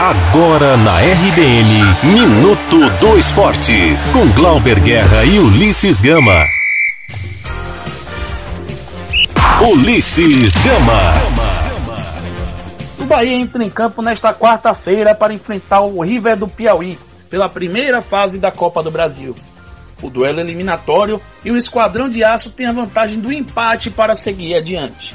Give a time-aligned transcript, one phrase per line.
[0.00, 6.46] Agora na RBN, Minuto do Esporte, com Glauber Guerra e Ulisses Gama.
[9.60, 11.14] Ulisses Gama.
[13.00, 16.96] O Bahia entra em campo nesta quarta-feira para enfrentar o River do Piauí
[17.28, 19.34] pela primeira fase da Copa do Brasil.
[20.00, 24.54] O duelo eliminatório e o Esquadrão de Aço tem a vantagem do empate para seguir
[24.54, 25.12] adiante.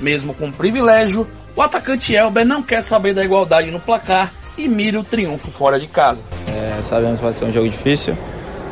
[0.00, 5.00] Mesmo com privilégio, o atacante Elber não quer saber da igualdade no placar e mira
[5.00, 6.20] o triunfo fora de casa.
[6.48, 8.16] É, sabemos que vai ser um jogo difícil.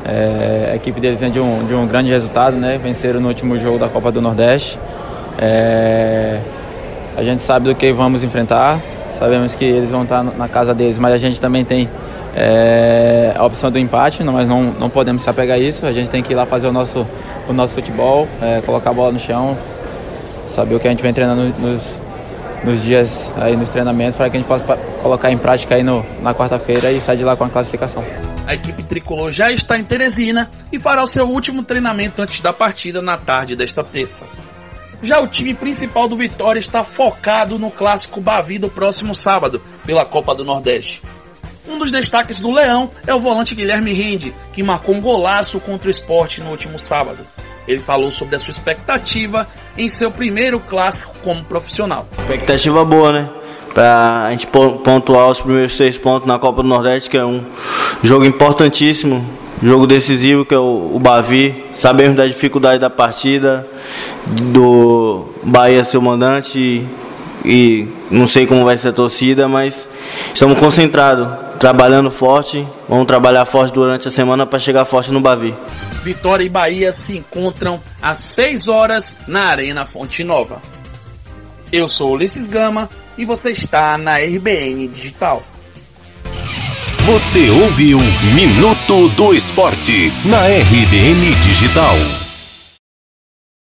[0.05, 2.79] É, a equipe deles vem de um, de um grande resultado, né?
[2.83, 4.79] Venceram no último jogo da Copa do Nordeste.
[5.39, 6.41] É,
[7.17, 8.81] a gente sabe do que vamos enfrentar,
[9.19, 11.89] sabemos que eles vão estar na casa deles, mas a gente também tem
[12.37, 15.87] é, a opção do empate, mas não, não podemos se apegar a isso.
[15.87, 17.07] A gente tem que ir lá fazer o nosso,
[17.49, 19.57] o nosso futebol, é, colocar a bola no chão,
[20.55, 21.91] saber o que a gente vem treinando nos,
[22.65, 24.65] nos dias aí nos treinamentos para que a gente possa
[25.03, 28.05] colocar em prática aí no, na quarta-feira e sair de lá com a classificação.
[28.47, 32.53] A equipe tricolor já está em Teresina e fará o seu último treinamento antes da
[32.53, 34.23] partida na tarde desta terça.
[35.03, 40.05] Já o time principal do Vitória está focado no clássico Bavi do próximo sábado, pela
[40.05, 41.03] Copa do Nordeste.
[41.67, 45.89] Um dos destaques do Leão é o volante Guilherme Rende, que marcou um golaço contra
[45.89, 47.27] o esporte no último sábado.
[47.67, 52.07] Ele falou sobre a sua expectativa em seu primeiro clássico como profissional.
[52.19, 53.29] Expectativa boa, né?
[53.73, 57.45] Para a gente pontuar os primeiros seis pontos na Copa do Nordeste, que é um
[58.03, 59.27] jogo importantíssimo,
[59.63, 61.65] jogo decisivo, que é o, Bavi.
[61.73, 63.67] Sabemos da dificuldade da partida,
[64.27, 66.87] do Bahia ser o mandante e,
[67.45, 69.89] e não sei como vai ser a torcida, mas
[70.33, 71.29] estamos concentrados,
[71.59, 72.67] trabalhando forte.
[72.89, 75.55] Vamos trabalhar forte durante a semana para chegar forte no Bavi.
[76.03, 80.61] Vitória e Bahia se encontram às 6 horas na Arena Fonte Nova.
[81.73, 85.43] Eu sou Ulisses Gama e você está na RBN Digital.
[87.07, 87.99] Você ouviu
[88.35, 91.97] Minuto do Esporte na RBN Digital.